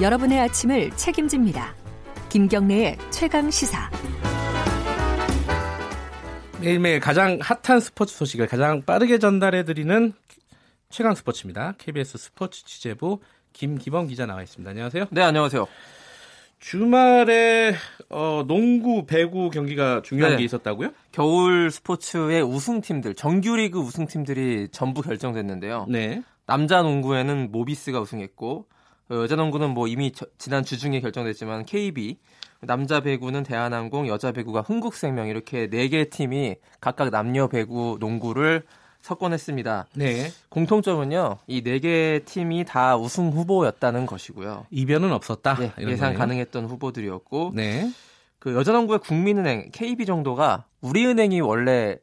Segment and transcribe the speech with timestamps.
[0.00, 1.74] 여러분의 아침을 책임집니다.
[2.30, 3.90] 김경래의 최강 시사.
[6.58, 10.14] 매일매일 가장 핫한 스포츠 소식을 가장 빠르게 전달해드리는
[10.88, 11.74] 최강 스포츠입니다.
[11.76, 13.20] KBS 스포츠 취재부
[13.52, 14.70] 김기범 기자 나와 있습니다.
[14.70, 15.04] 안녕하세요.
[15.10, 15.68] 네, 안녕하세요.
[16.60, 17.74] 주말에
[18.08, 20.38] 어, 농구, 배구 경기가 중요한 네.
[20.38, 20.92] 게 있었다고요?
[21.12, 25.86] 겨울 스포츠의 우승팀들, 정규리그 우승팀들이 전부 결정됐는데요.
[25.90, 26.22] 네.
[26.46, 28.79] 남자 농구에는 모비스가 우승했고 어,
[29.16, 32.18] 여자 농구는 뭐 이미 저- 지난 주중에 결정됐지만 KB,
[32.62, 38.62] 남자 배구는 대한항공, 여자 배구가 흥국생명 이렇게 네 개 팀이 각각 남녀 배구 농구를
[39.00, 39.86] 석권했습니다.
[39.96, 40.28] 네.
[40.50, 44.66] 공통점은요, 이 네 개 팀이 다 우승 후보였다는 것이고요.
[44.70, 45.54] 이변은 없었다.
[45.56, 46.18] 네, 예상 거네요.
[46.18, 47.90] 가능했던 후보들이었고 네.
[48.38, 51.96] 그 여자농구의 국민은행 KB 정도가 우리은행이 원래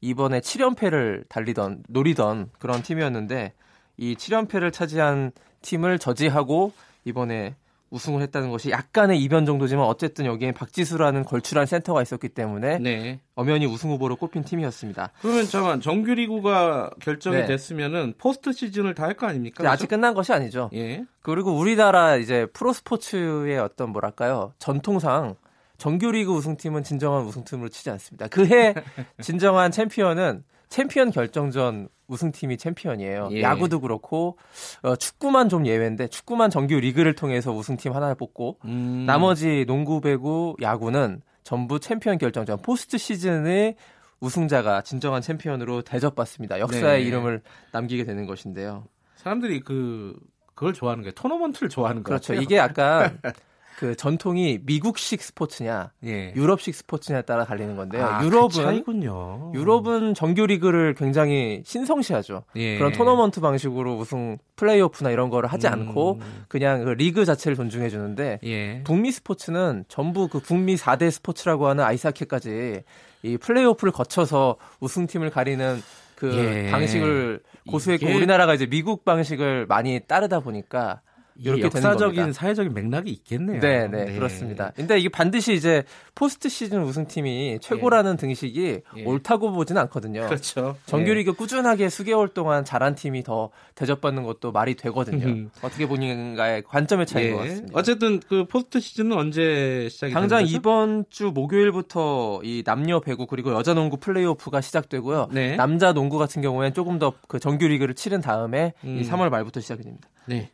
[0.00, 3.52] 이번에 7연패를 달리던 노리던 그런 팀이었는데
[4.00, 5.30] 이 7연패를 차지한
[5.62, 6.72] 팀을 저지하고
[7.04, 7.54] 이번에
[7.90, 13.20] 우승을 했다는 것이 약간의 이변 정도지만 어쨌든 여기에 박지수라는 걸출한 센터가 있었기 때문에 네.
[13.34, 15.10] 엄연히 우승 후보로 꼽힌 팀이었습니다.
[15.20, 17.46] 그러면 잠깐 정규리그가 결정이 네.
[17.46, 19.56] 됐으면 포스트 시즌을 다 할 거 아닙니까?
[19.58, 20.70] 근데 아직 끝난 것이 아니죠.
[20.72, 21.04] 예.
[21.20, 25.34] 그리고 우리나라 이제 프로 스포츠의 어떤 뭐랄까요 전통상
[25.78, 28.28] 정규리그 우승팀은 진정한 우승팀으로 치지 않습니다.
[28.28, 28.74] 그해
[29.20, 33.28] 진정한 챔피언은 챔피언 결정전 우승팀이 챔피언이에요.
[33.32, 33.42] 예.
[33.42, 34.38] 야구도 그렇고
[34.82, 39.04] 어, 축구만 좀 예외인데 축구만 정규 리그를 통해서 우승팀 하나를 뽑고 음.
[39.06, 43.76] 나머지 농구, 배구, 야구는 전부 챔피언 결정전 포스트 시즌의
[44.20, 46.60] 우승자가 진정한 챔피언으로 대접받습니다.
[46.60, 47.08] 역사에 네.
[47.08, 48.84] 이름을 남기게 되는 것인데요.
[49.16, 50.16] 사람들이 그
[50.54, 51.12] 그걸 좋아하는 거예요.
[51.12, 52.20] 토너먼트를 좋아하는 거예요.
[52.20, 52.34] 그렇죠.
[52.40, 53.18] 이게 약간
[53.80, 56.34] 그 전통이 미국식 스포츠냐, 예.
[56.36, 58.04] 유럽식 스포츠냐에 따라 갈리는 건데요.
[58.04, 59.52] 아, 그 유럽은 차이군요.
[59.54, 62.42] 유럽은 정규 리그를 굉장히 신성시하죠.
[62.56, 62.76] 예.
[62.76, 65.72] 그런 토너먼트 방식으로 우승 플레이오프나 이런 거를 하지 음.
[65.72, 68.82] 않고 그냥 그 리그 자체를 존중해 주는데 예.
[68.84, 72.82] 북미 스포츠는 전부 그 북미 4대 스포츠라고 하는 아이스하키까지
[73.22, 75.80] 이 플레이오프를 거쳐서 우승팀을 가리는
[76.16, 76.70] 그 예.
[76.70, 81.00] 방식을 고수했고 우리나라가 이제 미국 방식을 많이 따르다 보니까
[81.42, 82.32] 이렇게 역사적인.
[82.32, 83.60] 사회적인 맥락이 있겠네요.
[83.60, 84.72] 네, 네, 그렇습니다.
[84.74, 85.84] 근데 이게 반드시 이제
[86.14, 89.04] 포스트 시즌 우승팀이 최고라는 등식이 예.
[89.04, 90.26] 옳다고 보지는 않거든요.
[90.26, 90.76] 그렇죠.
[90.86, 95.26] 정규리그 꾸준하게 수개월 동안 잘한 팀이 더 대접받는 것도 말이 되거든요.
[95.26, 95.50] 음.
[95.62, 97.06] 어떻게 보는가의 관점의 예.
[97.06, 97.48] 차이인 것 예.
[97.48, 97.78] 같습니다.
[97.78, 100.44] 어쨌든 그 포스트 시즌은 언제 시작이 당장?
[100.46, 105.28] 이번 주 목요일부터 이 남녀 배구 그리고 여자 농구 플레이오프가 시작되고요.
[105.32, 105.56] 네.
[105.56, 108.98] 남자 농구 같은 경우에는 조금 더 그 정규리그를 치른 다음에 음.
[108.98, 110.08] 이 3월 말부터 시작이 됩니다.
[110.26, 110.50] 네.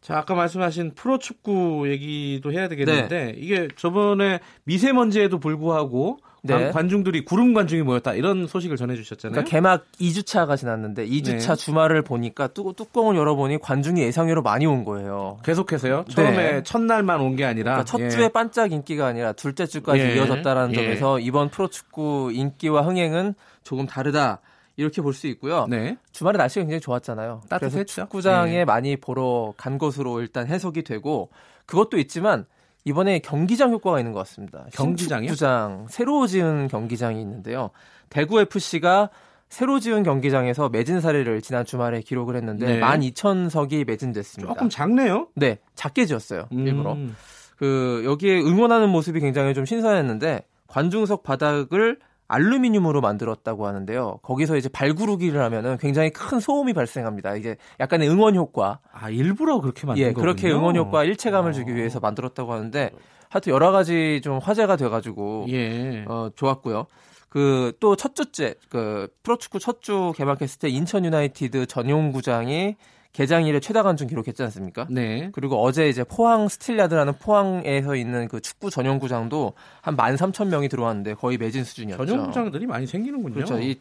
[0.00, 3.34] 자, 아까 말씀하신 프로축구 얘기도 해야 되겠는데 네.
[3.36, 6.54] 이게 저번에 미세먼지에도 불구하고 네.
[6.54, 9.32] 관- 관중들이 구름 관중이 모였다 이런 소식을 전해 주셨잖아요.
[9.34, 11.54] 그러니까 개막 2주차가 지났는데 2주차 네.
[11.54, 15.36] 주말을 보니까 뚜, 뚜껑을 열어보니 관중이 예상외로 많이 온 거예요.
[15.44, 16.06] 계속해서요.
[16.08, 16.62] 처음에 네.
[16.62, 18.08] 첫날만 온 게 아니라 그러니까 첫 예.
[18.08, 20.16] 주에 반짝 인기가 아니라 둘째 주까지 예.
[20.16, 20.74] 이어졌다라는 예.
[20.76, 24.40] 점에서 이번 프로축구 인기와 흥행은 조금 다르다
[24.80, 25.66] 이렇게 볼 수 있고요.
[25.68, 25.96] 네.
[26.12, 27.42] 주말에 날씨가 굉장히 좋았잖아요.
[27.48, 28.02] 따뜻했죠.
[28.02, 28.64] 축구장에 네.
[28.64, 31.30] 많이 보러 간 것으로 일단 해석이 되고
[31.66, 32.46] 그것도 있지만
[32.84, 34.66] 이번에 경기장 효과가 있는 것 같습니다.
[34.72, 35.28] 경기장이요?
[35.28, 37.70] 신축구장 새로 지은 경기장이 있는데요.
[38.08, 39.10] 대구 FC가
[39.50, 42.80] 새로 지은 경기장에서 매진 사례를 지난 주말에 기록을 했는데 네.
[42.80, 44.52] 12,000석이 매진됐습니다.
[44.54, 45.28] 조금 작네요.
[45.34, 46.46] 네, 작게 지었어요.
[46.52, 46.92] 일부러.
[46.94, 47.14] 음.
[47.56, 51.98] 그 여기에 응원하는 모습이 굉장히 좀 신선했는데 관중석 바닥을
[52.30, 54.20] 알루미늄으로 만들었다고 하는데요.
[54.22, 57.34] 거기서 이제 발구르기를 하면은 굉장히 큰 소음이 발생합니다.
[57.34, 58.78] 이게 약간의 응원 효과.
[58.92, 60.22] 아 일부러 그렇게 만든 예, 거군요.
[60.22, 61.74] 그렇게 응원 효과 일체감을 주기 어.
[61.74, 62.90] 위해서 만들었다고 하는데
[63.28, 66.04] 하여튼 여러 가지 좀 화제가 돼 가지고 예.
[66.08, 66.86] 어 좋았고요.
[67.28, 72.76] 그 또 첫 주째 그 프로축구 첫 주 개막했을 때 인천 유나이티드 전용 구장이
[73.12, 74.86] 개장 일에 최다 관중 기록했지 않습니까?
[74.88, 75.30] 네.
[75.32, 81.64] 그리고 어제 이제 포항 스틸야드라는 포항에서 있는 그 축구 전용구장도 한 13,000명이 들어왔는데 거의 매진
[81.64, 82.06] 수준이었죠.
[82.06, 83.34] 전용구장들이 많이 생기는군요.
[83.34, 83.58] 그렇죠.
[83.60, 83.80] 이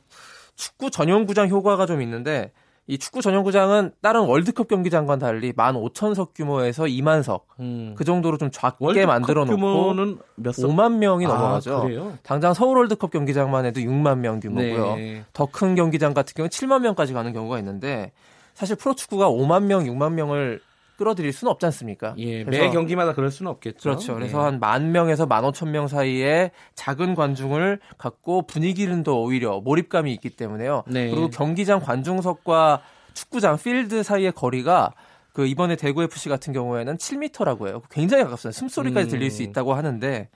[0.55, 2.51] 축구 전용구장 효과가 좀 있는데
[2.87, 7.93] 이 축구 전용구장은 다른 월드컵 경기장과는 달리 15,000석 규모에서 2만석 음.
[7.95, 10.67] 그 정도로 좀 작게 만들어 놓고 규모는 몇 석?
[10.67, 11.81] 5만 명이 아, 넘어가죠.
[11.83, 12.17] 그래요?
[12.23, 14.95] 당장 서울 월드컵 경기장만 해도 6만 명 규모고요.
[14.95, 15.23] 네.
[15.33, 18.11] 더큰 경기장 같은 경우는 7만 명까지 가는 경우가 있는데
[18.59, 20.59] 사실 프로축구가 5만 명, 6만 명을
[20.97, 22.13] 끌어들일 수는 없지 않습니까?
[22.17, 23.79] 예, 매 경기마다 그럴 수는 없겠죠.
[23.79, 24.15] 그렇죠.
[24.15, 24.43] 그래서 예.
[24.43, 30.83] 한만 명에서 만 오천 명 사이에 작은 관중을 갖고 분위기는 더 오히려 몰입감이 있기 때문에요.
[30.87, 31.09] 네.
[31.09, 32.81] 그리고 경기장 관중석과
[33.13, 34.91] 축구장 필드 사이의 거리가
[35.31, 37.81] 그 이번에 대구 FC 같은 경우에는 7m라고 해요.
[37.89, 38.59] 굉장히 가깝습니다.
[38.59, 39.09] 숨소리까지 음.
[39.09, 40.27] 들릴 수 있다고 하는데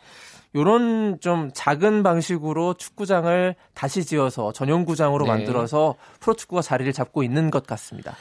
[0.56, 5.32] 요런 좀 작은 방식으로 축구장을 다시 지어서 전용구장으로 네.
[5.32, 8.16] 만들어서 프로축구가 자리를 잡고 있는 것 같습니다.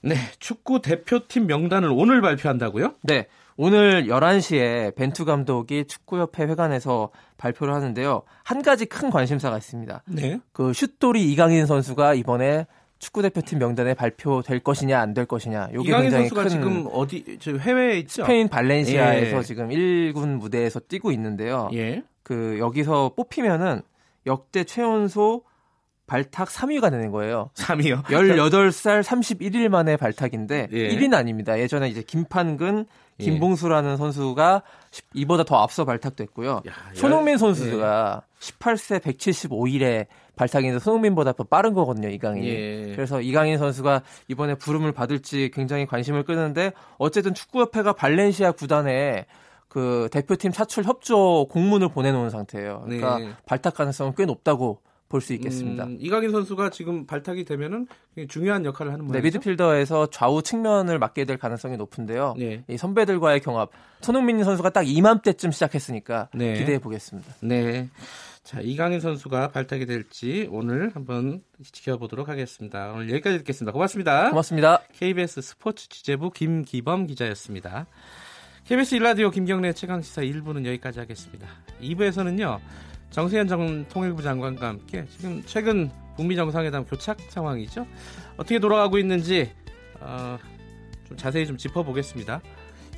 [0.00, 2.94] 네, 축구 대표팀 명단을 오늘 발표한다고요?
[3.02, 3.26] 네.
[3.58, 8.22] 오늘 11시에 벤투 감독이 축구협회 회관에서 발표를 하는데요.
[8.44, 10.02] 한 가지 큰 관심사가 있습니다.
[10.06, 10.40] 네.
[10.52, 12.66] 그 슛돌이 이강인 선수가 이번에
[12.98, 15.68] 축구 대표팀 명단에 발표될 것이냐 안 될 것이냐.
[15.72, 18.22] 요게 이강인 굉장히 선수가 큰 지금 어디 저 해외에 있죠?
[18.22, 19.42] 스페인 발렌시아에서 예.
[19.42, 21.68] 지금 1군 무대에서 뛰고 있는데요.
[21.74, 22.02] 예.
[22.22, 23.82] 그 여기서 뽑히면은
[24.26, 25.42] 역대 최연소
[26.06, 27.50] 발탁 3위가 되는 거예요.
[27.54, 28.04] 3위요.
[28.04, 30.88] 18살 31일 만에 발탁인데 예.
[30.90, 31.58] 1위는 아닙니다.
[31.58, 32.84] 예전에 이제 김판근, 예.
[33.18, 34.62] 김봉수라는 선수가
[35.14, 36.62] 이보다 더 앞서 발탁됐고요.
[36.66, 42.46] 야, 손흥민 열- 선수가 18세 175일에 발탁인데 손흥민보다 더 빠른 거거든요, 이강인이.
[42.48, 42.92] 예.
[42.94, 49.24] 그래서 이강인 선수가 이번에 부름을 받을지 굉장히 관심을 끄는데 어쨌든 축구협회가 발렌시아 구단에
[49.68, 52.82] 그 대표팀 차출 협조 공문을 보내놓은 상태예요.
[52.84, 53.30] 그러니까 네.
[53.46, 55.84] 발탁 가능성은 꽤 높다고 볼 수 있겠습니다.
[55.84, 57.86] 음, 이강인 선수가 지금 발탁이 되면은
[58.28, 59.38] 중요한 역할을 하는 네, 모양이죠.
[59.38, 62.34] 미드필더에서 좌우 측면을 맡게 될 가능성이 높은데요.
[62.38, 62.64] 네.
[62.68, 63.70] 이 선배들과의 경합.
[64.00, 66.54] 손흥민 선수가 딱 이맘때쯤 시작했으니까 네.
[66.54, 67.34] 기대해 보겠습니다.
[67.40, 67.88] 네.
[68.42, 72.92] 자, 이강인 선수가 발탁이 될지 오늘 한번 지켜보도록 하겠습니다.
[72.92, 73.72] 오늘 여기까지 듣겠습니다.
[73.72, 74.30] 고맙습니다.
[74.30, 74.82] 고맙습니다.
[74.92, 77.86] KBS 스포츠 취재부 김기범 기자였습니다.
[78.64, 81.46] KBS 일라디오 김경래 최강시사 1부는 여기까지 하겠습니다.
[81.82, 82.58] 2부에서는요.
[83.10, 87.86] 정세현 전 통일부 장관과 함께 지금 최근 북미 정상회담 교착 상황이죠.
[88.36, 89.52] 어떻게 돌아가고 있는지
[90.00, 90.38] 어,
[91.06, 92.40] 좀 자세히 좀 짚어보겠습니다.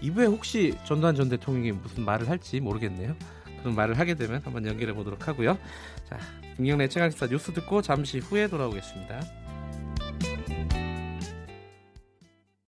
[0.02, 3.14] 2부에 혹시 전두환 전 대통령이 무슨 말을 할지 모르겠네요.
[3.60, 5.58] 그런 말을 하게 되면 한번 연결해 보도록 하고요.
[6.08, 6.18] 자,
[6.56, 9.47] 김경래 최강시사 뉴스 듣고 잠시 후에 돌아오겠습니다.